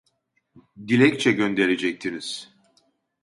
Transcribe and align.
Dilekçe 0.87 1.31
gönderecektiniz 1.31 2.49